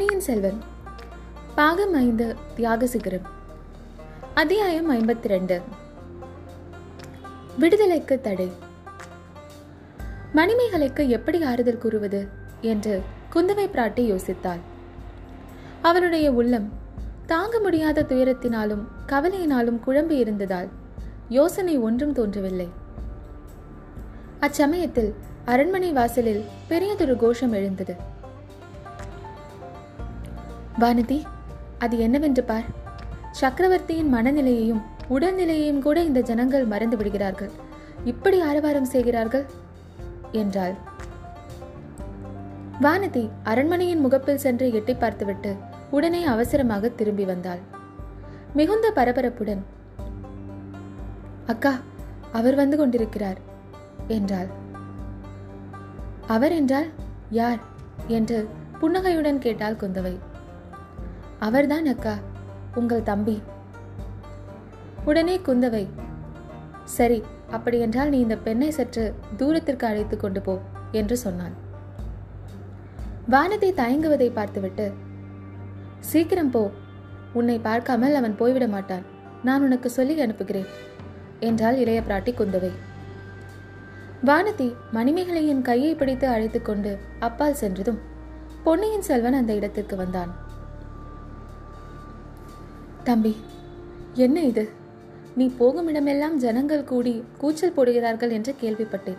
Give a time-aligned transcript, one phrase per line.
[0.00, 0.62] பொன்னியின் செல்வன்.
[1.54, 3.26] பாகம் ஐந்து தியாக சிகரம்.
[4.34, 5.60] அத்தியாயம் ஐம்பத்தி ரெண்டு
[7.58, 8.52] விடுதலைக்கு தடை.
[10.34, 12.28] மணிமேகலைக்கு எப்படி ஆறுதல் கூறுவது?
[12.60, 13.02] என்று
[13.34, 14.58] குந்தவை பிராட்டி யோசித்தாள்.
[15.82, 16.72] அவனுடைய உள்ளம்
[17.26, 20.68] தாங்க முடியாத துயரத்தினாலும் கவலையினாலும் குழம்பி இருந்ததால்
[21.28, 22.68] யோசனை ஒன்றும் தோன்றவில்லை.
[24.40, 28.18] அச்சமயத்தில் அரண்மனை வாசலில் பெரியதொரு கோஷம் எழுந்தது.
[30.80, 31.22] வானதி
[31.78, 32.64] அது என்னவென்று பார்.
[33.30, 37.50] சக்கரவர்த்தியின் மனநிலையையும் உடல்நிலையையும் கூட இந்த ஜனங்கள் மறந்து விடுகிறார்கள்.
[38.04, 39.44] இப்படி ஆரவாரம் செய்கிறார்கள்?
[40.32, 40.74] என்றாள்.
[42.82, 45.56] வானதி அரண்மனையின் முகப்பில் சென்று எட்டி பார்த்துவிட்டு
[45.90, 47.58] உடனே அவசரமாக திரும்பி வந்தாள்.
[48.54, 49.62] மிகுந்த பரபரப்புடன்
[51.46, 51.74] அக்கா
[52.32, 53.38] அவர் வந்து கொண்டிருக்கிறார்
[54.06, 54.46] என்றாள்.
[56.26, 56.88] அவர் என்றால்
[57.30, 57.58] யார்?
[58.08, 60.18] என்று புன்னகையுடன் கேட்டாள் குந்தவை.
[61.40, 62.14] அவர்தான் அக்கா
[62.74, 63.42] உங்கள் தம்பி.
[65.04, 65.86] உடனே குந்தவை
[66.84, 70.58] சரி அப்படியென்றால் நீ இந்த பெண்ணை சற்று தூரத்திற்கு அழைத்து கொண்டு போ
[70.92, 71.54] என்று சொன்னான்.
[73.30, 74.92] வானதி தயங்குவதை பார்த்துவிட்டு
[76.00, 76.62] சீக்கிரம் போ
[77.32, 79.04] உன்னை பார்க்காமல் அவன் போய்விட மாட்டான்
[79.42, 80.68] நான் உனக்கு சொல்லி அனுப்புகிறேன்
[81.40, 82.72] என்றாள் இளைய பிராட்டி குந்தவை.
[84.24, 88.00] வானதி மணிமேகலையின் கையை பிடித்து அழைத்துக் கொண்டு அப்பால் சென்றதும்
[88.64, 90.48] பொன்னியின் செல்வன் அந்த இடத்திற்கு வந்தான்.
[93.04, 93.36] தம்பி
[94.14, 94.68] என்ன இது?
[95.36, 99.16] நீ போகும் இடமெல்லாம் ஜனங்கள் கூடி கூச்சல் போடுகிறார்கள் என்று கேள்விப்பட்டேன்.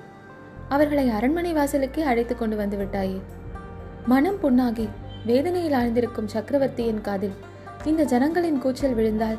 [0.70, 3.20] அவர்களை அரண்மனை வாசலுக்கே அழைத்து கொண்டு வந்து விட்டாயே.
[4.06, 4.90] மனம் புண்ணாகி
[5.26, 7.34] வேதனையில் ஆழ்ந்திருக்கும் சக்கரவர்த்தியின் காதில்
[7.84, 9.38] இந்த ஜனங்களின் கூச்சல் விழுந்தால்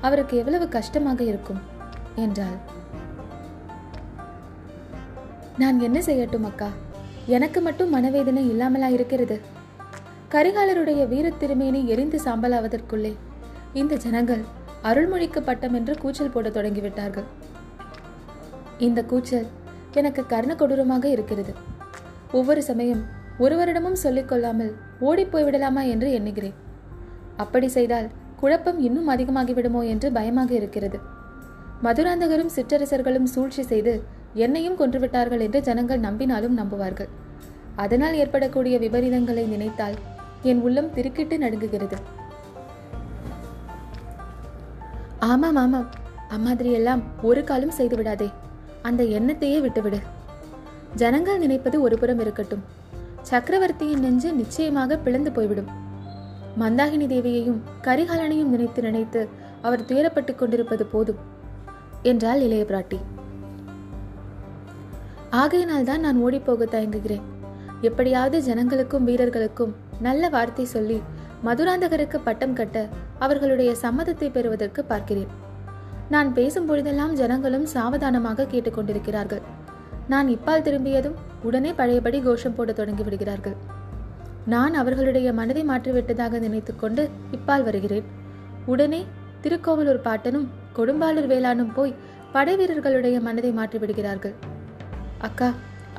[0.00, 1.60] அவருக்கு எவ்வளவு கஷ்டமாக இருக்கும்?
[2.14, 2.56] என்றாள்.
[5.58, 6.68] நான் என்ன செய்யட்டும் அக்கா?
[7.26, 9.40] எனக்கு மட்டும் மனவேதனை இல்லாமலா இருக்கிறது
[10.30, 13.14] கரிகாலருடைய வீரத் திருமேனி எரிந்து சாம்பலாவதற்குள்ளே
[13.80, 14.42] இந்த ஜனங்கள்
[14.88, 17.26] அருள்மொழிக்கு பட்டம் என்று கூச்சல் போட தொடங்கிவிட்டார்கள்.
[18.86, 19.46] இந்த கூச்சல்
[20.00, 21.52] எனக்கு கர்ண கொடூரமாக இருக்கிறது.
[22.32, 23.02] ஒவ்வொரு சமயம்
[23.44, 24.72] ஒருவரிடமும் சொல்லிக் கொள்ளாமல்
[25.08, 26.56] ஓடிப் போய்விடலாமா என்று எண்ணுகிறேன்.
[27.36, 28.08] அப்படி செய்தால்
[28.40, 30.98] குழப்பம் இன்னும் அதிகமாகிவிடுமோ என்று பயமாக இருக்கிறது.
[31.84, 33.94] மதுராந்தகரும் சிற்றரசர்களும் சூழ்ச்சி செய்து
[34.44, 37.10] என்னையும் கொன்றுவிட்டார்கள் என்று ஜனங்கள் நம்பினாலும் நம்புவார்கள்.
[37.84, 39.96] அதனால் ஏற்படக்கூடிய விபரீதங்களை நினைத்தால்
[40.50, 41.98] என் உள்ளம் திருக்கிட்டு நடுங்குகிறது.
[45.24, 45.88] ஆமாம் ஆமாம்.
[46.30, 48.30] அம்மாதிரியெல்லாம் ஒரு காலம் செய்து விடாதே.
[48.82, 49.98] அந்த எண்ணத்தையே விட்டுவிடு.
[50.94, 52.64] ஜனங்கள் நினைப்பது ஒரு புறம் இருக்கட்டும்.
[53.22, 55.66] சக்கரவர்த்தியின் நெஞ்சு நிச்சயமாக பிளந்து போய்விடும்.
[56.60, 59.28] மந்தாகினி தேவியையும் கரிகாலனையும் நினைத்து நினைத்து
[59.62, 61.16] அவர் துயரப்பட்டுக் கொண்டிருப்பது போதும்
[62.02, 62.98] என்றாள் இளைய பிராட்டி.
[65.30, 67.22] ஆகையினால் தான் நான் ஓடிப்போக தயங்குகிறேன்.
[67.80, 71.02] எப்படியாவது ஜனங்களுக்கும் வீரர்களுக்கும் நல்ல வார்த்தை சொல்லி
[71.44, 72.88] மதுராந்தகருக்கு பட்டம் கட்ட
[73.24, 75.30] அவர்களுடைய சம்மதத்தை பெறுவதற்கு பார்க்கிறேன்.
[76.14, 79.44] நான் பேசும் பொழுதெல்லாம் ஜனங்களும் சாவதானமாக கேட்டுக்கொண்டிருக்கிறார்கள்.
[80.12, 83.56] நான் இப்பால் திரும்பியதும் உடனே பழையபடி கோஷம் போட தொடங்கி விடுகிறார்கள்.
[84.52, 87.02] நான் அவர்களுடைய மனதை மாற்றிவிட்டதாக நினைத்துக்கொண்டு
[87.36, 88.08] இப்பால் வருகிறேன்.
[88.72, 89.00] உடனே
[89.44, 90.46] திருக்கோவலூர் பாட்டனும்
[90.76, 91.96] கொடும்பாளூர் வேளானும் போய்
[92.34, 94.36] படை வீரர்களுடைய மனதை மாற்றி விடுகிறார்கள்
[95.28, 95.48] அக்கா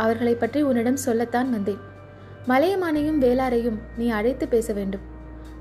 [0.04, 1.82] அவர்களை பற்றி உன்னிடம் சொல்லத்தான் வந்தேன்.
[2.52, 5.06] மலையமானையும் வேளாரையும் நீ அழைத்து பேச வேண்டும்.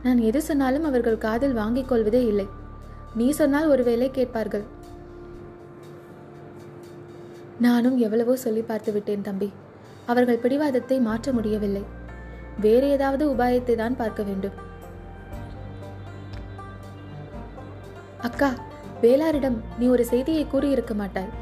[0.05, 2.47] நான் எது சொன்னாலும் அவர்கள் காதில் வாங்கிக் கொள்வதே இல்லை.
[3.19, 4.65] நீ சொன்னால் ஒருவேளை கேட்பார்கள்.
[7.67, 9.49] நானும் எவ்வளவோ சொல்லி பார்த்து விட்டேன் தம்பி.
[10.13, 11.85] அவர்கள் பிடிவாதத்தை மாற்ற முடியவில்லை.
[12.65, 14.57] வேறு ஏதாவது உபாயத்தை தான் பார்க்க வேண்டும்.
[18.29, 18.51] அக்கா
[19.03, 21.33] வேளாரிடம் நீ ஒரு செய்தியை கூறியிருக்க மாட்டாய்.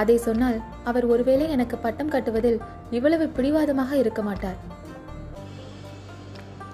[0.00, 0.58] அதை சொன்னால்
[0.90, 2.58] அவர் ஒருவேளை எனக்கு பட்டம் கட்டுவதில்
[2.96, 4.58] இவ்வளவு பிடிவாதமாக இருக்க மாட்டார்.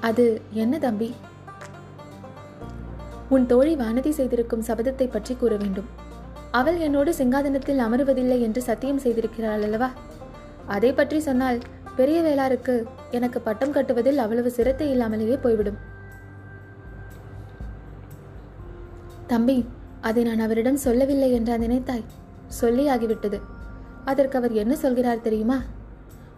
[0.09, 0.25] அது
[0.63, 1.09] என்ன தம்பி?
[3.29, 5.89] உன் தோழி வானதி செய்திருக்கும் சபதத்தை பற்றி கூற வேண்டும்.
[6.51, 9.89] அவள் என்னோடு சிங்காதனத்தில் அமருவதில்லை என்று சத்தியம் செய்திருக்கிறாள் அல்லவா?
[10.67, 11.61] அதை பற்றி சொன்னால்
[11.97, 12.75] பெரிய வேளாருக்கு
[13.11, 15.79] எனக்கு பட்டம் கட்டுவதில் அவ்வளவு சிரத்தை இல்லாமலேயே போய்விடும்.
[19.27, 19.59] தம்பி
[20.01, 22.07] அதை நான் அவரிடம் சொல்லவில்லை என்றா நினைத்தாய்?
[22.61, 23.41] சொல்லி ஆகிவிட்டது.
[24.05, 25.59] அதற்கு அவர் என்ன சொல்கிறார் தெரியுமா?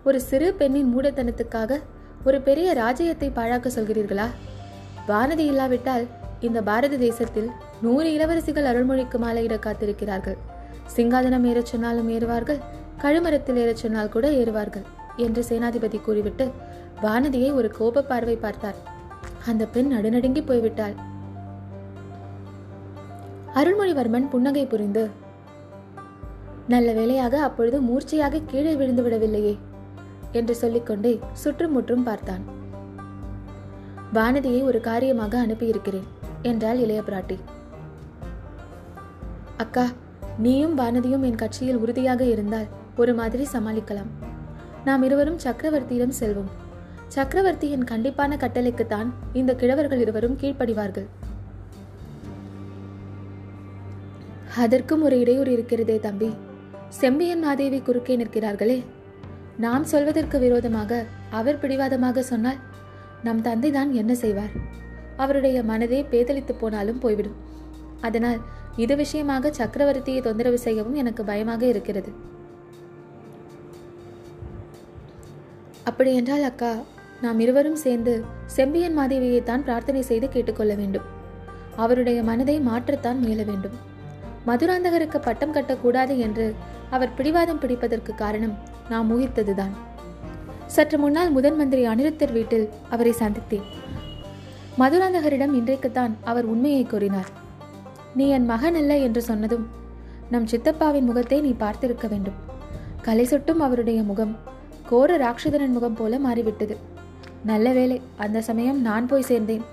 [0.04, 1.80] ஒரு சிறு பெண்ணின் மூடத்தனத்துக்காக
[2.28, 4.26] ஒரு பெரிய ராஜ்யத்தை பாழாக்க சொல்கிறீர்களா?
[5.08, 6.04] வானதி இல்லாவிட்டால்
[6.46, 7.48] இந்த பாரத தேசத்தில்
[7.82, 10.38] நூறு இளவரசிகள் அருள்மொழிக்கு மாலையிட காத்திருக்கிறார்கள்.
[10.94, 12.60] சிங்காதனம் ஏறச் சொன்னாலும் ஏறுவார்கள்
[13.02, 14.86] கழுமரத்தில் ஏறச் சொன்னால் கூட ஏறுவார்கள்
[15.16, 16.46] என்று சேனாதிபதி கூறிவிட்டு
[17.02, 18.78] வானதியை ஒரு கோப பார்வை பார்த்தார்.
[19.50, 20.96] அந்த பெண் நடுநடுங்கி போய்விட்டாள்.
[23.60, 25.04] அருள்மொழிவர்மன் புன்னகை புரிந்து
[26.68, 29.54] நல்ல வேளையாக அப்பொழுது மூர்ச்சையாக கீழே விழுந்து விடவில்லையே.
[30.34, 32.44] என்று சொல்லிக்கொண்டே சுற்றுமுற்றும் பார்த்தான்.
[34.14, 36.08] வானதியை ஒரு காரியமாக அனுப்பியிருக்கிறேன்
[36.42, 37.36] என்றாள் இளைய பிராட்டி.
[39.56, 39.86] அக்கா
[40.38, 42.66] நீயும் வானதியும் என் கட்சியில் உறுதியாக இருந்தால்
[42.96, 44.10] ஒரு மாதிரி சமாளிக்கலாம்.
[44.84, 46.50] நாம் இருவரும் சக்கரவர்த்தியிடம் செல்வோம்.
[47.08, 51.06] சக்கரவர்த்தியின் கண்டிப்பான கட்டளைக்குத்தான் இந்த கிழவர்கள் இருவரும் கீழ்ப்படிவார்கள்.
[54.56, 56.34] அதற்கும் ஒரு இடையூறு இருக்கிறதே தம்பி.
[56.88, 58.84] செம்பியன் மாதேவி குறுக்கே நிற்கிறார்களே.
[59.62, 62.58] நாம் சொல்வதற்கு விரோதமாக அவர் பிடிவாதமாக சொன்னால்
[63.22, 64.54] நம் தந்தை தான் என்ன செய்வார்?
[65.16, 67.36] அவருடைய மனதே பேதலித்து போனாலும் போய்விடும்.
[68.00, 68.40] அதனால்
[68.76, 72.12] இது விஷயமாக சக்கரவர்த்தியை தொந்தரவு செய்யவும் எனக்கு பயமாக இருக்கிறது.
[75.84, 76.72] அப்படியென்றால் அக்கா
[77.20, 81.08] நாம் இருவரும் சேர்ந்து செம்பியன் மாதேவியை தான் பிரார்த்தனை செய்து கேட்டுக்கொள்ள வேண்டும்.
[81.76, 83.76] அவருடைய மனதை மாற்றத்தான் முயல வேண்டும்.
[84.46, 86.54] மதுராந்தகருக்கு பட்டம் கட்டக்கூடாது என்று
[86.90, 88.54] அவர் பிடிவாதம் பிடிப்பதற்கு காரணம்
[88.88, 89.74] நாம் ஊகித்ததுதான்
[90.66, 93.66] சற்று முன்னால் முதன் மந்திரி அனிருத்தர் வீட்டில் அவரை சந்தித்தேன்.
[94.78, 97.30] மதுராந்தகரிடம் இன்றைக்குத்தான் அவர் உண்மையை கூறினார்.
[98.14, 99.66] நீ என் மகன் அல்ல என்று சொன்னதும்
[100.30, 102.38] நம் சித்தப்பாவின் முகத்தை நீ பார்த்திருக்க வேண்டும்.
[103.02, 104.38] கலை சொட்டும் அவருடைய முகம்
[104.90, 106.76] கோர ராட்சதனன் முகம் போல மாறிவிட்டது.
[107.44, 109.64] நல்ல வேளை அந்த சமயம் நான் போய் சேர்ந்தேன்.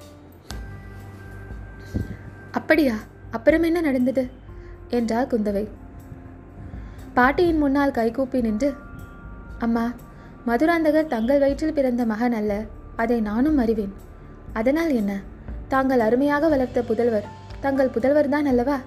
[2.51, 2.95] அப்படியா?
[3.31, 4.29] அப்புறம் என்ன நடந்தது?
[4.91, 5.67] என்றார் குந்தவை.
[7.13, 8.73] பாட்டியின் முன்னால் கைகூப்பி நின்று
[9.59, 9.91] அம்மா
[10.47, 12.61] மதுராந்தகர் தங்கள் வயிற்றில் பிறந்த மகன் அல்ல
[12.95, 13.93] அதை நானும் அறிவேன்.
[14.53, 15.19] அதனால் என்ன?
[15.67, 17.27] தாங்கள் அருமையாக வளர்த்த புதல்வர்
[17.59, 18.79] தங்கள் புதல்வர்தான் அல்லவா?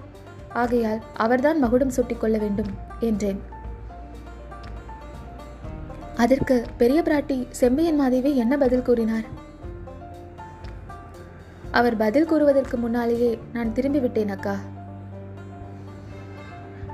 [0.53, 3.39] ஆகையால் அவர்தான் மகுடம் சூட்டிக்கொள்ள வேண்டும் என்றேன்.
[6.15, 9.23] அதற்கு பெரிய பிராட்டி செம்பியன் மாதேவி என்ன பதில் கூறினார்?
[11.71, 14.55] அவர் பதில் கூறுவதற்கு முன்னாலேயே நான் திரும்பி விட்டேன் அக்கா.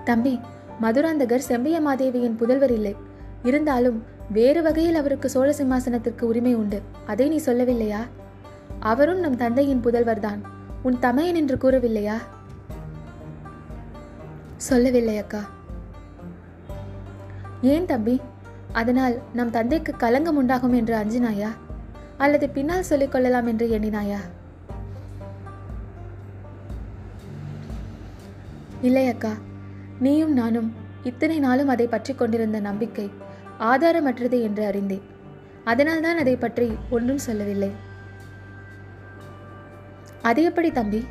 [0.04, 0.40] தம்பி
[0.82, 2.96] மதுராந்தகர் செம்பிய மாதேவியின் புதல்வர் இல்லை.
[3.44, 6.82] இருந்தாலும் வேறு வகையில் அவருக்கு சோழ சிம்மாசனத்திற்கு உரிமை உண்டு.
[7.06, 7.98] அதை நீ சொல்லவில்லையா?
[8.80, 10.40] அவரும் நம் தந்தையின் புதல்வர்தான்.
[10.84, 12.14] உன் தமையன் என்று கூறவில்லையா?
[14.58, 15.40] சொல்லவில்லை அக்கா.
[17.62, 18.22] ஏன் தம்பி?
[18.74, 21.48] அதனால் நம் தந்தைக்கு கலங்கம் உண்டாகும் என்று அஞ்சினாயா?
[22.18, 24.18] அல்லது பின்னால் சொல்லிக் கொள்ளலாம் என்று எண்ணினாயா?
[28.82, 29.30] இல்லை அக்கா.
[30.06, 30.70] நீயும் நானும்
[31.04, 33.06] இத்தனை நாளும் அதை பற்றி கொண்டிருந்த நம்பிக்கை
[33.60, 35.06] ஆதாரமற்றது என்று அறிந்தேன்.
[35.64, 37.72] அதனால்தான் அதை பற்றி ஒன்றும் சொல்லவில்லை.
[40.22, 41.02] அது எப்படி தம்பி?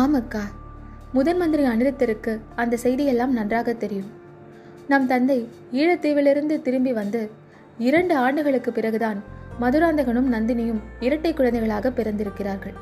[0.00, 0.42] ஆமக்கா.
[1.12, 4.10] முதன் மந்திரி அனிருத்தருக்கு அந்த செய்தியெல்லாம் நன்றாக தெரியும்.
[4.88, 5.38] நம் தந்தை
[5.72, 7.20] ஈழத்தீவிலிருந்து திரும்பி வந்து
[7.78, 9.18] இரண்டு ஆண்டுகளுக்கு பிறகுதான்
[9.60, 12.76] மதுராந்தகனும் நந்தினியும் இரட்டை குழந்தைகளாக பிறந்திருக்கிறார்கள்.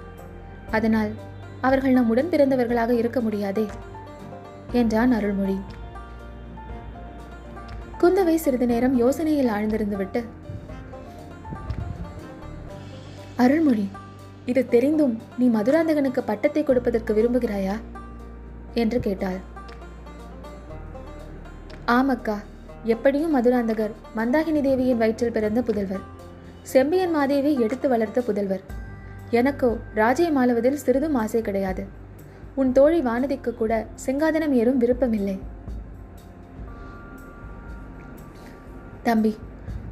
[0.70, 1.12] அதனால்
[1.60, 3.66] அவர்கள் நம் உடன் பிறந்தவர்களாக இருக்க முடியாதே
[4.72, 5.58] என்றான் அருள்மொழி.
[8.00, 10.20] குந்தவை சிறிது நேரம் யோசனையில் ஆழ்ந்திருந்துவிட்டு
[13.36, 13.88] அருள்மொழி
[14.46, 17.76] இது தெரிந்தும் நீ மதுராந்தகனுக்கு பட்டத்தை கொடுப்பதற்கு விரும்புகிறாயா?
[18.74, 19.38] என்று கேட்டாள்.
[21.86, 22.36] ஆமக்கா
[22.84, 26.04] எப்படியும் மதுராந்தகர் மந்தாகினி தேவியின் வயிற்றில் பிறந்த புதல்வர்.
[26.62, 28.64] செம்பியன் மாதேவி எடுத்து வளர்த்த புதல்வர்.
[29.38, 31.82] எனக்கோ ராஜ்யம் ஆளுவதில் சிறிதும் ஆசை கிடையாது.
[32.60, 33.72] உன் தோழி வானதிக்கு கூட
[34.06, 35.36] சிங்காதனம் ஏறும் விருப்பமில்லை.
[39.02, 39.32] தம்பி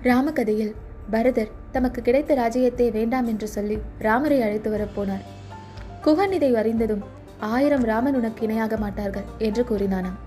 [0.03, 0.73] ராமகதையில்
[1.11, 3.77] பரதர் தமக்கு கிடைத்த ராஜ்யத்தை வேண்டாம் என்று சொல்லி
[4.07, 5.25] ராமரை அழைத்து வரப்போனார்
[6.05, 7.05] குகன் இதை அறிந்ததும்
[7.53, 10.19] ஆயிரம் ராமன் உனக்கு இணையாக மாட்டார்கள் என்று கூறினானாம்.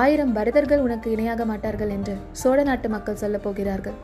[0.00, 3.98] ஆயிரம் பரதர்கள் உனக்கு இணையாக மாட்டார்கள் என்று சோழ நாட்டு மக்கள் சொல்லப் போகிறார்கள்.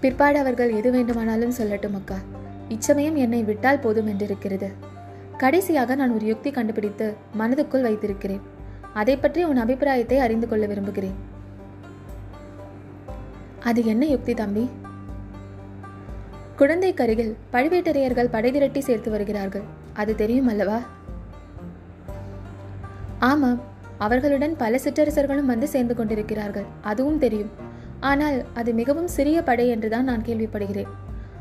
[0.00, 2.16] பிற்பாடு அவர்கள் எது வேண்டுமானாலும் சொல்லட்டும் அக்கா.
[2.68, 4.72] இச்சமயம் என்னை விட்டால் போதும் என்றிருக்கிறது.
[5.36, 8.40] கடைசியாக நான் ஒரு யுக்தி கண்டுபிடித்து மனதுக்குள் வைத்திருக்கிறேன்.
[8.94, 11.14] அதை பற்றி உன் அபிப்பிராயத்தை அறிந்து கொள்ள விரும்புகிறேன்.
[13.60, 14.68] அது என்ன யுக்தி தம்பி?
[16.56, 19.62] குழந்தை கருகில் பழுவேட்டரையர்கள் படை திரட்டி சேர்த்து வருகிறார்கள்.
[19.92, 20.80] அது தெரியும் அல்லவா?
[23.18, 23.60] ஆமாம்.
[23.98, 26.64] அவர்களுடன் பல சிற்றரசர்களும் வந்து சேர்ந்து கொண்டிருக்கிறார்கள்.
[26.82, 27.68] அதுவும் தெரியும்.
[28.00, 30.90] ஆனால் அது மிகவும் சிறிய படை என்றுதான் நான் கேள்விப்படுகிறேன்.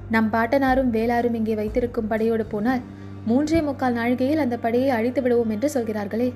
[0.09, 2.79] நம் பாட்டனாரும் வேளாரும் இங்கே வைத்திருக்கும் படையோடு போனால்
[3.25, 6.33] மூன்றே முக்கால் நாழிகையில் அந்த படையை அழித்து விடுவோம் என்று சொல்கிறார்களே.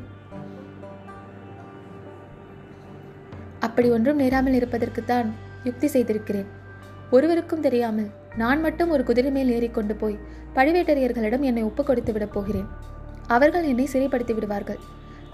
[3.60, 5.28] அப்படி ஒன்றும் நேராமல் இருப்பதற்குத்தான்
[5.64, 6.46] யுக்தி செய்திருக்கிறேன்.
[7.12, 10.20] ஒருவருக்கும் தெரியாமல் நான் மட்டும் ஒரு குதிரை மேல் ஏறிக்கொண்டு போய்
[10.56, 12.68] பழுவேட்டரையர்களிடம் என்னை ஒப்புக் கொடுத்து விடப் போகிறேன்.
[13.28, 14.80] அவர்கள் என்னை சிறைப்படுத்தி விடுவார்கள்.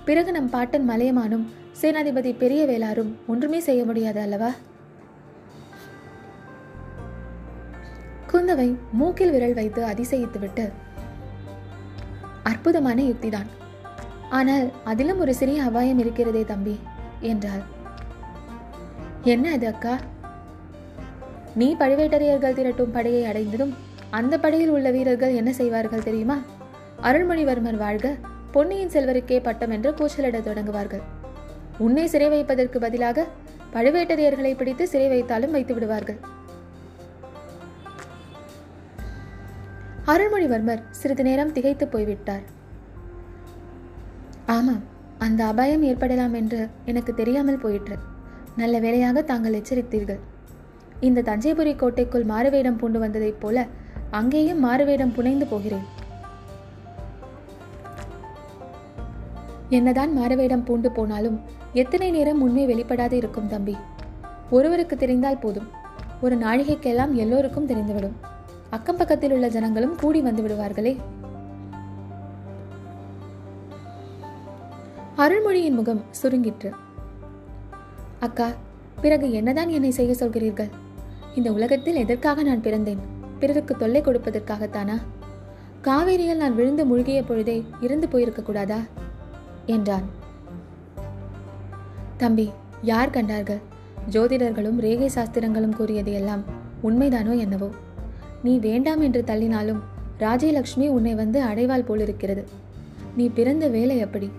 [0.05, 1.45] பிறகு நம் பாட்டன் மலையமானும்
[1.81, 4.51] சேனாதிபதி பெரிய வேளாரும் ஒன்றுமே செய்ய முடியாது அல்லவா?
[8.33, 10.71] குந்தவை மூக்கில் விரல் வைத்து அதிசயித்துவிட்டு
[12.43, 13.47] அற்புதமான யுக்திதான்.
[14.29, 16.79] ஆனால் அதிலும் ஒரு சிறிய அபாயம் இருக்கிறதே தம்பி
[17.19, 17.61] என்றாள்.
[19.23, 19.97] என்ன அது அக்கா?
[21.55, 23.73] நீ பழுவேட்டரையர்கள் திரட்டும் படையை அடைந்ததும்
[24.09, 26.37] அந்த படையில் உள்ள வீரர்கள் என்ன செய்வார்கள் தெரியுமா?
[27.01, 28.15] அருள்மொழிவர்மர் வாழ்க
[28.51, 31.01] பொன்னியின் செல்வருக்கே பட்டம் என்று கூச்சலிடத் தொடங்குவார்கள்.
[31.77, 33.27] உன்னை சிறை வைப்பதற்கு பதிலாக
[33.73, 36.19] பழுவேட்டரையர்களை பிடித்து சிறை வைத்தாலும் வைத்து விடுவார்கள்.
[40.09, 42.41] அருள்மொழிவர்மர் சிறிது நேரம் திகைத்து போய்விட்டார்.
[44.45, 44.83] ஆமாம்
[45.17, 47.97] அந்த அபாயம் ஏற்படலாம் என்று எனக்கு தெரியாமல் போயிற்று.
[48.57, 50.19] நல்ல வேளையாக தாங்கள் எச்சரித்தீர்கள்.
[50.99, 53.67] இந்த தஞ்சைபுரி கோட்டைக்குள் மாறுவேடம் பூண்டு வந்ததைப் போல
[54.11, 55.85] அங்கேயும் மாறுவேடம் புனைந்து போகிறேன்.
[59.69, 61.39] என்னதான் மாறுவேடம் பூண்டு போனாலும்
[61.73, 63.77] எத்தனை நேரம் உண்மை வெளிப்படாது இருக்கும் தம்பி.
[64.49, 65.69] ஒருவருக்கு தெரிந்தால் போதும்.
[66.21, 68.17] ஒரு நாழிகைக்கெல்லாம் எல்லோருக்கும் தெரிந்துவிடும்.
[68.69, 70.97] அக்கம் பக்கத்தில் உள்ள ஜனங்களும் கூடி வந்து விடுவார்களே.
[75.17, 76.69] அருள்மொழியின் முகம் சுருங்கிற்று.
[78.19, 78.49] அக்கா
[79.01, 80.69] பிறகு என்னதான் என்னை செய்ய சொல்கிறீர்கள்?
[81.35, 82.97] இந்த உலகத்தில் எதற்காக நான் பிறந்தேன்?
[83.39, 85.01] பிறருக்கு தொல்லை கொடுப்பதற்காகத்தானா?
[85.83, 88.79] காவேரியில் நான் விழுந்து முழுகிய பொழுதே இருந்து போயிருக்க கூடாதா?
[89.65, 90.03] என்றான்.
[92.17, 93.59] தம்பி யார் கண்டார்கள்?
[94.09, 96.43] ஜோதிடர்களும் ரேகை சாஸ்திரங்களும் கூறியது எல்லாம்
[96.83, 97.69] உண்மைதானோ என்னவோ?
[98.43, 99.81] நீ வேண்டாம் என்று தள்ளினாலும்
[100.19, 102.43] ராஜலக்ஷ்மி உன்னை வந்து அடைவாள் போலிருக்கிறது.
[103.15, 104.29] நீ பிறந்த வேலை எப்படி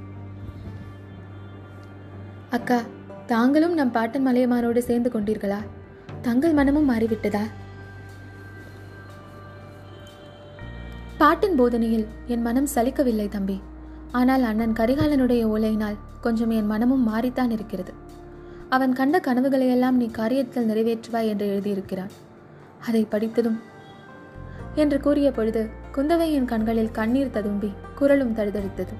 [2.50, 2.78] அக்கா
[3.26, 5.58] தாங்களும் நம் பாட்டன் மலையமானோடு சேர்ந்து கொண்டீர்களா?
[6.22, 7.42] தங்கள் மனமும் மாறிவிட்டதா?
[11.18, 13.56] பாட்டின் போதனையில் என் மனம் சலிக்கவில்லை தம்பி.
[14.12, 17.92] ஆனால் அண்ணன் கரிகாலனுடைய ஓலையினால் கொஞ்சம் என் மனமும் மாறித்தான் இருக்கிறது.
[18.68, 22.12] அவன் கண்ட கனவுகளையெல்லாம் நீ காரியத்தில் நிறைவேற்றுவாய் என்று எழுதியிருக்கிறான்.
[22.86, 23.58] அதை படித்ததும்
[24.74, 28.94] என்று கூறிய பொழுது குந்தவையின் கண்களில் கண்ணீர் ததும்பி குரலும் தழுதழுத்தது.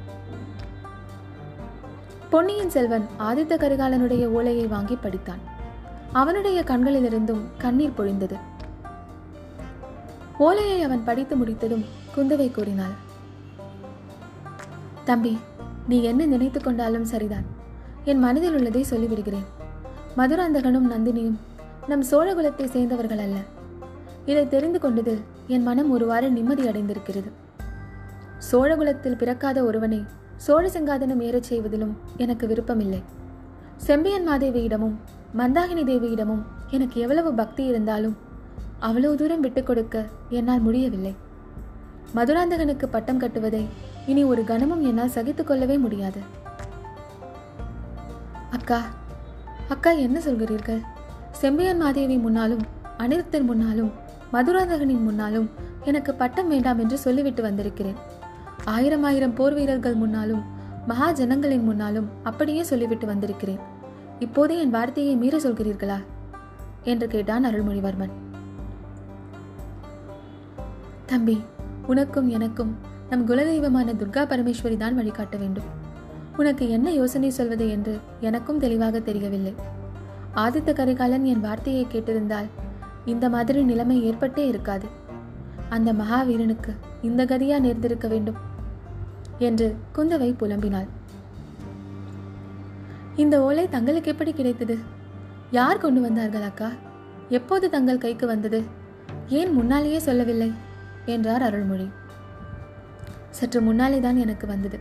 [2.31, 5.43] பொன்னியின் செல்வன் ஆதித்த கரிகாலனுடைய ஓலையை வாங்கி படித்தான்.
[6.13, 8.37] அவனுடைய கண்களிலிருந்தும் கண்ணீர் பொழிந்தது.
[10.39, 11.85] ஓலையை அவன் படித்து முடித்ததும்
[12.17, 13.09] குந்தவை கூறினாள்
[15.05, 15.39] தம்பி
[15.89, 17.45] நீ என்ன நினைத்து கொண்டாலும் சரிதான்.
[18.05, 19.47] என் மனதில் உள்ளதை சொல்லிவிடுகிறேன்.
[20.17, 21.37] மதுராந்தகனும் நந்தினியும்
[21.87, 23.37] நம் சோழகுலத்தை சேர்ந்தவர்கள் அல்ல
[24.27, 27.31] இதை தெரிந்து கொண்டதில் என் மனம் ஒருவாறு நிம்மதி அடைந்திருக்கிறது.
[28.53, 30.05] சோழகுலத்தில் பிறக்காத ஒருவனை
[30.37, 33.03] சோழ சிங்காதனம் ஏறச் செய்வதிலும் எனக்கு விருப்பமில்லை.
[33.77, 34.95] செம்பியன் மாதேவியிடமும்
[35.39, 38.17] மந்தாகினி தேவியிடமும் எனக்கு எவ்வளவு பக்தி இருந்தாலும்
[38.79, 41.15] அவ்வளவு தூரம் விட்டுக் கொடுக்க என்னால் முடியவில்லை.
[42.15, 43.67] மதுராந்தகனுக்கு பட்டம் கட்டுவதை
[44.07, 46.21] இனி ஒரு கணமும் என்னால் சகித்துக் கொள்ளவே முடியாது.
[48.51, 48.83] அக்கா
[49.69, 50.81] அக்கா என்ன சொல்கிறீர்கள்?
[51.33, 52.63] செம்பியன் மாதேவி முன்னாலும்
[52.99, 55.51] அனிருத்தன் முன்னாலும் மதுராந்தகனின் முன்னாலும்
[55.85, 57.95] எனக்கு பட்டம் வேண்டாம் என்று சொல்லிவிட்டு வந்திருக்கிறேன்.
[58.65, 60.43] ஆயிரம் ஆயிரம் போர் வீரர்கள் முன்னாலும்
[60.87, 63.59] மகா ஜனங்களின் முன்னாலும் அப்படியே சொல்லிவிட்டு வந்திருக்கிறேன்.
[64.19, 65.97] இப்போதே என் வார்த்தையை மீற சொல்கிறீர்களா?
[66.83, 68.11] என்று கேட்டான் அருள்மொழிவர்மன்.
[71.07, 71.41] தம்பி
[71.87, 72.77] உனக்கும் எனக்கும்
[73.11, 75.65] நம் குலதெய்வமான துர்கா பரமேஸ்வரி தான் வழிகாட்ட வேண்டும்.
[76.37, 79.55] உனக்கு என்ன யோசனை சொல்வது என்று எனக்கும் தெளிவாக தெரியவில்லை.
[80.35, 82.47] ஆதித்த கரிகாலன் என் வார்த்தையை கேட்டிருந்தால்
[83.05, 84.87] இந்த மாதிரி நிலைமை ஏற்பட்டே இருக்காது.
[85.69, 88.35] அந்த மகாவீரனுக்கு இந்த கதியா நேர்ந்திருக்க வேண்டும்
[89.39, 90.89] என்று குந்தவை புலம்பினாள்.
[93.17, 94.79] இந்த ஓலை தங்களுக்கு எப்படி கிடைத்தது?
[95.51, 96.71] யார் கொண்டு வந்தார்கள் அக்கா?
[97.29, 98.63] எப்போது தங்கள் கைக்கு வந்தது?
[99.29, 100.53] ஏன் முன்னாலேயே சொல்லவில்லை?
[101.07, 101.91] என்றார் அருள்மொழி.
[103.31, 104.81] சற்று முன்னாலே தான் எனக்கு வந்தது.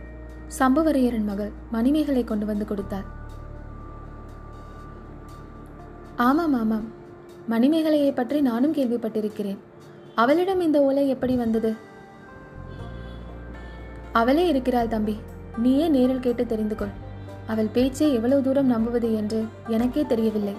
[0.58, 3.04] சம்புவரையரின் மகள் மணிமேகலை கொண்டு வந்து கொடுத்தார்
[6.16, 6.98] ஆமாம் ஆமாம்.
[7.48, 9.58] மணிமேகலையை பற்றி நானும் கேள்விப்பட்டிருக்கிறேன்.
[10.14, 11.76] அவளிடம் இந்த ஓலை எப்படி வந்தது?
[14.12, 15.18] அவளே இருக்கிறாள் தம்பி.
[15.56, 16.94] நீயே நேரில் கேட்டு தெரிந்து கொள்.
[17.46, 20.54] அவள் பேச்சை எவ்வளவு தூரம் நம்புவது என்று எனக்கே தெரியவில்லை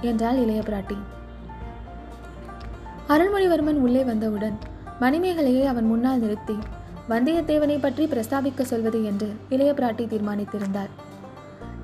[0.00, 0.96] என்றாள் இளைய பிராட்டி.
[3.08, 4.58] அருள்மொழிவர்மன் உள்ளே வந்தவுடன்
[5.00, 6.58] மணிமேகலையை அவன் முன்னால் நிறுத்தி
[7.08, 10.88] வந்தியத்தேவனை பற்றி பிரஸ்தாபிக்க சொல்வது என்று இளைய பிராட்டி தீர்மானித்திருந்தார்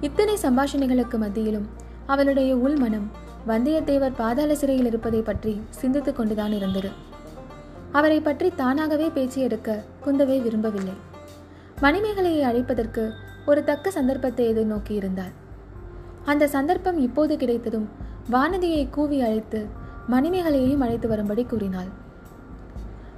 [0.00, 1.68] இத்தனை சம்பாஷணைகளுக்கு மத்தியிலும்
[2.06, 3.08] அவளுடைய உள்மனம்
[3.50, 6.90] வந்தியத்தேவர் பாதாள சிறையில் இருப்பதை பற்றி சிந்தித்துக் கொண்டுதான் இருந்தது.
[7.92, 10.96] அவரை பற்றி தானாகவே பேச்சு எடுக்க குந்தவை விரும்பவில்லை.
[11.80, 13.04] மணிமேகலையை அழைப்பதற்கு
[13.46, 15.34] ஒரு தக்க சந்தர்ப்பத்தை எதிர்நோக்கி இருந்தார்
[16.24, 17.86] அந்த சந்தர்ப்பம் இப்போது கிடைத்ததும்
[18.30, 19.60] வானதியை கூவி அழைத்து
[20.14, 21.90] மணிமேகலையையும் அழைத்து வரும்படி கூறினாள்.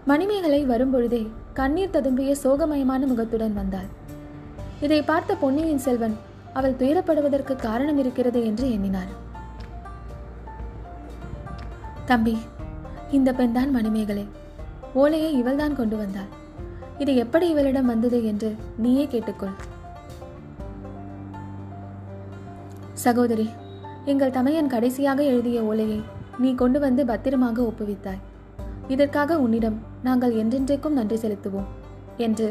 [0.05, 1.23] மணிமேகலை வரும்பொழுதே
[1.59, 3.89] கண்ணீர் ததும்பிய சோகமயமான முகத்துடன் வந்தாள்.
[4.81, 6.17] இதை பார்த்த பொன்னியின் செல்வன்
[6.59, 9.11] அவள் துயரப்படுவதற்கு காரணம் இருக்கிறது என்று எண்ணினார்
[12.11, 12.35] தம்பி
[13.17, 14.25] இந்த பெண்தான் மணிமேகலை.
[14.95, 16.31] ஓலையை இவள்தான் கொண்டு வந்தாள்.
[17.03, 19.55] இது எப்படி இவளிடம் வந்தது என்று நீயே கேட்டுக்கொள்.
[23.05, 23.47] சகோதரி
[24.05, 26.01] எங்கள் தமையன் கடைசியாக எழுதிய ஓலையை
[26.39, 28.21] நீ கொண்டு வந்து பத்திரமாக ஒப்புவித்தாய்.
[28.89, 31.71] இதற்காக உன்னிடம் நாங்கள் என்றென்றைக்கும் நன்றி செலுத்துவோம்
[32.17, 32.49] என்று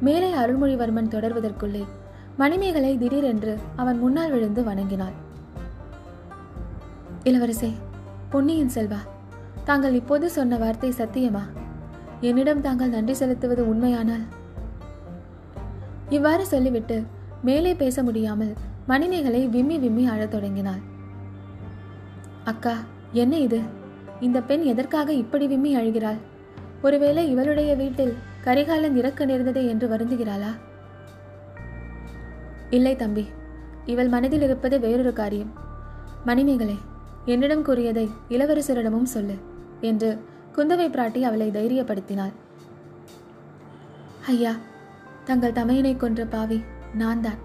[0.00, 1.84] மேலே அருள்மொழிவர்மன் தொடர்வதற்குள்ளே
[2.36, 5.16] மணிமேகலை திடீரென்று அவன் முன்னால் விழுந்து வணங்கினாள்.
[7.24, 7.70] இளவரசே
[8.30, 8.98] பொன்னியின் செல்வா
[9.64, 11.42] தாங்கள் இப்போது சொன்ன வார்த்தை சத்தியமா?
[12.20, 14.24] என்னிடம் தாங்கள் நன்றி செலுத்துவது உண்மையானால்?
[16.08, 17.04] இவ்வாறு சொல்லிவிட்டு
[17.42, 18.52] மேலே பேச முடியாமல்
[18.86, 20.78] மணிமேகலை விம்மி விம்மி அழத் தொடங்கினாள்.
[22.44, 22.74] அக்கா
[23.12, 23.60] என்ன இது?
[24.20, 26.20] இந்த பெண் எதற்காக இப்படி விம்மி அழுகிறாள்?
[26.82, 30.52] ஒருவேளை இவளுடைய வீட்டில் கரிகாலன் இறக்க நேர்ந்ததே என்று வருந்துகிறாளா?
[32.70, 33.26] இல்லை தம்பி
[33.84, 35.52] இவள் மனதில் இருப்பது வேறொரு காரியம்.
[36.24, 36.78] மணிமேகலை
[37.24, 39.36] என்னிடம் கூறியதை இளவரசரிடமும் சொல்லு
[39.80, 40.10] என்று
[40.56, 42.32] குந்தவை பிராட்டி அவளை தைரியப்படுத்தினாள்.
[44.26, 44.52] ஐயா
[45.24, 46.58] தங்கள் தமையனை கொன்ற பாவி
[46.94, 47.40] நான் தான்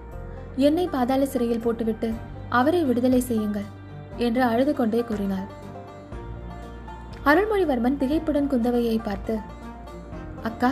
[0.58, 2.12] என்னை பாதாள சிறையில் போட்டுவிட்டு
[2.50, 3.70] அவரை விடுதலை செய்யுங்கள்
[4.18, 5.48] என்று அழுது கொண்டே கூறினாள்.
[7.26, 9.36] அருள்மொழிவர்மன் திகைப்புடன் குந்தவையை பார்த்து
[10.44, 10.72] அக்கா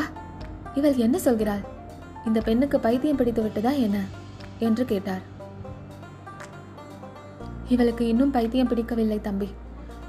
[0.75, 1.63] இவள் என்ன சொல்கிறாள்?
[2.25, 3.97] இந்த பெண்ணுக்கு பைத்தியம் பிடித்து விட்டதா என்ன?
[4.59, 5.21] என்று கேட்டார்.
[7.73, 9.49] இவளுக்கு இன்னும் பைத்தியம் பிடிக்கவில்லை தம்பி.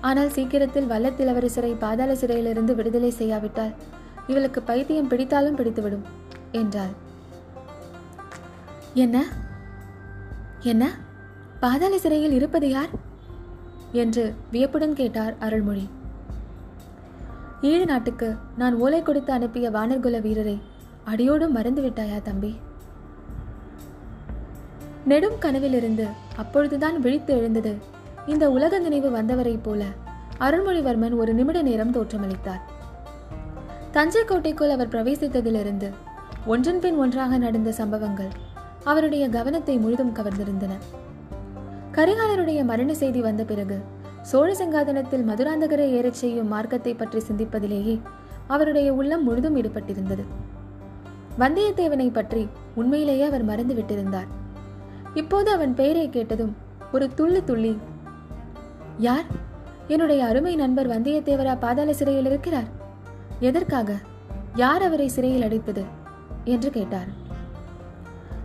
[0.00, 3.74] ஆனால் சீக்கிரத்தில் வல்லத்திலவரசரை பாதாள சிறையிலிருந்து விடுதலை செய்யாவிட்டால்
[4.26, 6.04] இவளுக்கு பைத்தியம் பிடித்தாலும் பிடித்துவிடும்
[6.52, 6.92] என்றாள்.
[8.94, 9.16] என்ன?
[10.62, 10.84] என்ன?
[11.60, 12.92] பாதாள சிறையில் இருப்பது யார்?
[13.92, 15.86] என்று வியப்புடன் கேட்டார் அருள்மொழி.
[17.62, 18.28] ஈழ நாட்டுக்கு
[18.58, 20.56] நான் ஓலை கொடுத்து அனுப்பிய வானர்குல வீரரை
[21.06, 22.52] அடியோடும் மறந்துவிட்டாயா தம்பி?
[25.04, 26.06] நெடும் கனவிலிருந்து
[26.36, 27.76] அப்பொழுதுதான் விழித்து எழுந்தது.
[28.26, 29.84] இந்த உலக நினைவு வந்தவரைப் போல
[30.38, 32.62] அருள்மொழிவர்மன் ஒரு நிமிட நேரம் தோற்றமளித்தார்.
[33.90, 35.88] தஞ்சை கோட்டைக்குள் அவர் பிரவேசித்ததிலிருந்து
[36.46, 38.30] ஒன்றன் பின் ஒன்றாக நடந்த சம்பவங்கள்
[38.84, 40.70] அவருடைய கவனத்தை முழுதும் கவர்ந்திருந்தன.
[41.92, 43.78] கரிகாலருடைய மரண செய்தி வந்த பிறகு
[44.22, 48.00] சோழ சிங்காதனத்தில் மதுராந்தகரை ஏறச் செய்யும் மார்க்கத்தை பற்றி சிந்திப்பதிலேயே
[48.46, 50.24] அவருடைய உள்ளம் முழுதும் ஈடுபட்டிருந்தது.
[51.38, 54.40] வந்தியத்தேவனை பற்றி உண்மையிலேயே அவர் மறந்து விட்டிருந்தார்
[55.14, 56.56] இப்போது அவன் பெயரை கேட்டதும்
[56.92, 57.78] ஒரு துள்ளு துள்ளி
[58.98, 59.24] யார்?
[59.88, 62.68] என்னுடைய அருமை நண்பர் வந்தியத்தேவரா பாதாள சிறையில் இருக்கிறார்.
[63.40, 63.96] எதற்காக?
[64.54, 65.84] யார் அவரை சிறையில் அடைத்தது?
[66.44, 67.06] என்று கேட்டார்.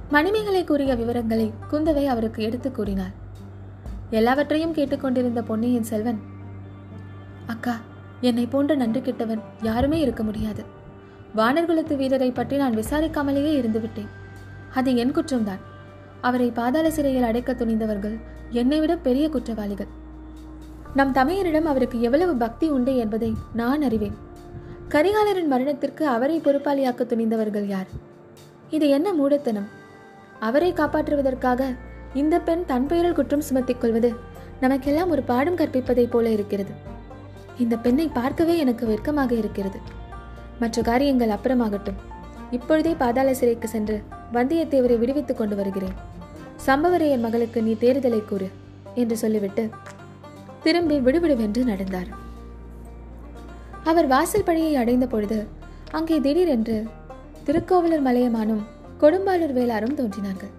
[0.09, 3.11] மணிமேகலை கூறிய விவரங்களை குந்தவை அவருக்கு எடுத்து கூறினார்
[4.09, 6.19] எல்லாவற்றையும் கேட்டுக்கொண்டிருந்த பொன்னியின் செல்வன்
[7.45, 7.75] அக்கா
[8.21, 10.63] என்னை போன்ற நன்றி கிட்டவன் யாருமே இருக்க முடியாது.
[11.35, 14.07] வானர்குலத்து வீரரை பற்றி நான் விசாரிக்காமலேயே இருந்துவிட்டேன்.
[14.73, 15.59] அது என் குற்றம்தான்.
[16.21, 19.87] அவரை பாதாள சிறையில் அடைக்க துணிந்தவர்கள் என்னை விட பெரிய குற்றவாளிகள்.
[20.93, 24.15] நம் தமையரிடம் அவருக்கு எவ்வளவு பக்தி உண்டு என்பதை நான் அறிவேன்.
[24.89, 27.87] கரிகாலரின் மரணத்திற்கு அவரை பொறுப்பாளியாக்க துணிந்தவர்கள் யார்?
[28.69, 29.67] இது என்ன மூடத்தனம்?
[30.39, 31.75] அவரை காப்பாற்றுவதற்காக
[32.13, 34.13] இந்த பெண் தன் பெயரில் குற்றம் சுமத்திக் கொள்வது
[34.59, 36.71] நமக்கெல்லாம் ஒரு பாடம் கற்பிப்பதைப் போல இருக்கிறது.
[37.57, 39.79] இந்த பெண்ணை பார்க்கவே எனக்கு வெட்கமாக இருக்கிறது.
[40.59, 41.95] மற்ற காரியங்கள் அப்புறமாகட்டும்.
[42.51, 44.03] இப்பொழுதே பாதாள சிறைக்கு சென்று
[44.33, 45.95] வந்தியத்தேவரை விடுவித்துக் கொண்டு வருகிறேன்.
[46.65, 48.47] சம்பவரையர் மகளுக்கு நீ தேர்தலை கூறு
[48.95, 49.69] என்று சொல்லிவிட்டு
[50.63, 52.09] திரும்பி விடுவிடுவென்று நடந்தார்.
[53.83, 55.47] அவர் வாசல் பழியை அடைந்த பொழுது
[55.91, 56.77] அங்கே திடீரென்று
[57.43, 58.63] திருக்கோவலூர் மலையமானும்
[59.01, 60.53] கொடும்பாளூர் வேளாரும் தோன்றினார்கள்.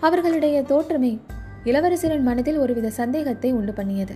[0.00, 1.18] அவர்களுடைய தோற்றமே
[1.64, 4.14] இளவரசரின் மனதில் ஒருவித சந்தேகத்தை உண்டு பண்ணியது.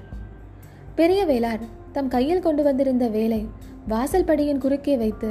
[0.94, 3.48] பெரிய வேளார் தம் கையில் கொண்டு வந்திருந்த வேலை
[3.88, 5.30] வாசல் படியின் குறுக்கே வைத்து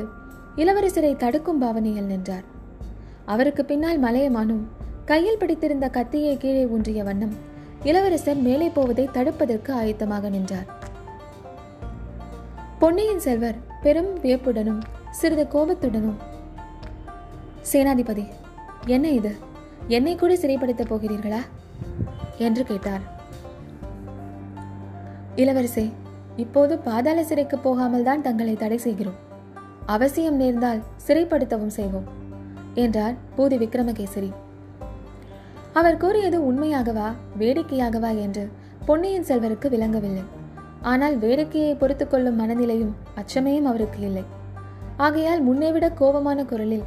[0.56, 2.46] இளவரசரை தடுக்கும் பாவனையில் நின்றார்.
[3.26, 4.62] அவருக்கு பின்னால் மலையமானும்
[5.06, 7.34] கையில் பிடித்திருந்த கத்தியை கீழே ஊன்றிய வண்ணம்
[7.84, 10.66] இளவரசர் மேலே போவதை தடுப்பதற்கு ஆயத்தமாக நின்றார்.
[12.80, 14.82] பொன்னியின் செல்வர் பெரும் வியப்புடனும்
[15.12, 16.16] சிறிது கோபத்துடனும்
[17.72, 18.28] சேனாதிபதி
[18.86, 19.36] என்ன இது?
[19.88, 21.40] என்னை கூட சிறைப்படுத்தப் போகிறீர்களா?
[22.38, 23.02] என்று கேட்டார்.
[25.36, 25.92] இளவரசே
[26.36, 29.32] இப்போது பாதாள சிறைக்கு போகாமல் தான் தங்களை தடை செய்கிறோம்.
[29.86, 32.23] அவசியம் நேர்ந்தால் சிறைப்படுத்தவும் செய்வோம்.
[32.76, 34.32] என்றார் பூதி விக்ரமகேசரி
[35.74, 38.52] அவர் கூறியது உண்மையாகவா வேடிக்கையாகவா என்று
[38.86, 40.24] பொன்னியின் செல்வருக்கு விளங்கவில்லை.
[40.82, 44.26] ஆனால் வேடிக்கையை பொறுத்து கொள்ளும் மனநிலையும் அச்சமையும் அவருக்கு இல்லை.
[44.98, 46.84] ஆகையால் முன்னேவிட கோபமான குரலில்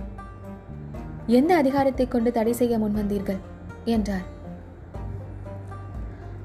[1.27, 3.41] எந்த அதிகாரத்தை கொண்டு தடை செய்ய முன்வந்தீர்கள்?
[3.85, 4.27] என்றார்.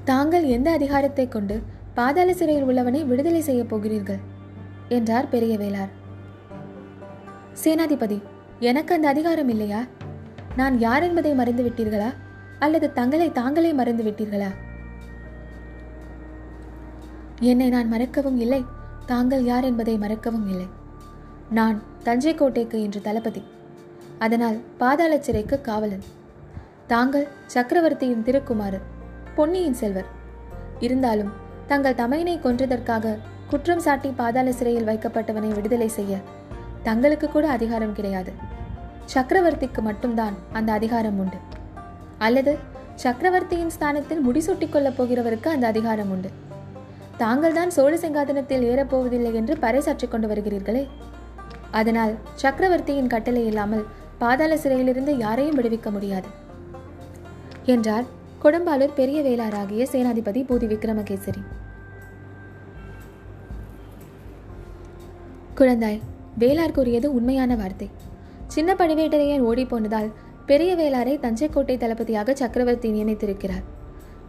[0.04, 1.62] தாங்கள் எந்த அதிகாரத்தை கொண்டு
[1.94, 4.20] பாதாள சிறையில் உள்ளவனை விடுதலை செய்யப் போகிறீர்கள்?
[4.88, 5.92] என்றார் பெரிய வேளார்
[7.64, 8.20] சேனாதிபதி
[8.68, 9.78] எனக்கு அந்த அதிகாரம் இல்லையா?
[10.56, 12.10] நான் யார் என்பதை மறந்து விட்டீர்களா?
[12.58, 14.50] அல்லது தங்களை தாங்களே மறந்து விட்டீர்களா?
[17.40, 18.64] என்னை நான் மறக்கவும் இல்லை
[19.06, 20.66] தாங்கள் யார் என்பதை மறக்கவும் இல்லை.
[21.50, 23.42] நான் தஞ்சை கோட்டைக்கு இன்று தளபதி
[24.18, 26.04] அதனால் பாதாள சிறைக்கு காவலன்.
[26.86, 28.86] தாங்கள் சக்கரவர்த்தியின் திருக்குமாரர்
[29.34, 30.10] பொன்னியின் செல்வர்.
[30.80, 31.32] இருந்தாலும்
[31.66, 36.14] தங்கள் தமையனை கொன்றதற்காக குற்றம் சாட்டி பாதாள சிறையில் வைக்கப்பட்டவனை விடுதலை செய்ய
[36.82, 38.50] தங்களுக்கு கூட அதிகாரம் கிடையாது.
[39.04, 41.36] சக்கரவர்த்திக்கு மட்டும்தான் அந்த அதிகாரம் உண்டு.
[42.18, 42.58] அல்லது
[42.94, 46.30] சக்கரவர்த்தியின் ஸ்தானத்தில் முடிசூட்டிக் கொள்ளப் போகிறவருக்கு அந்த அதிகாரம் உண்டு.
[47.16, 50.88] தாங்கள் தான் சோழ சிங்காதனத்தில் ஏறப்போவதில்லை என்று பறைசாற்றிக் கொண்டு வருகிறீர்களே.
[51.70, 53.84] அதனால் சக்கரவர்த்தியின் கட்டளை இல்லாமல்
[54.18, 56.28] பாதாள சிறையிலிருந்து யாரையும் விடுவிக்க முடியாது.
[57.64, 58.04] என்றார்
[58.42, 61.42] கொடும்பாலூர் பெரிய வேளாராகிய சேனாதிபதி பூதி விக்ரமகேசரி
[65.56, 66.00] குழந்தாய்
[66.38, 67.90] வேளார் கூறியது உண்மையான வார்த்தை.
[68.54, 70.08] சின்ன பழுவேட்டரையர் ஓடிப்போனதால்
[70.46, 73.64] பெரிய வேளாரை தஞ்சை கோட்டை தளபதியாக சக்கரவர்த்தி நியமித்திருக்கிறார்.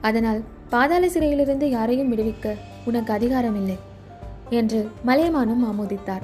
[0.02, 2.56] அதனால் பாதாள சிறையிலிருந்து யாரையும் விடுவிக்க
[2.86, 3.78] உனக்கு அதிகாரம் இல்லை
[4.60, 6.24] என்று மலையமானும் ஆமோதித்தார்.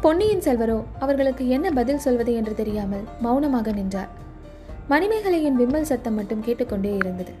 [0.00, 4.10] பொன்னியின் செல்வரோ அவர்களுக்கு என்ன பதில் சொல்வது என்று தெரியாமல் மௌனமாக நின்றார்.
[4.88, 7.32] மணிமேகலையின் விம்மல் சத்தம் மட்டும் கேட்டுக்கொண்டே இருந்தது.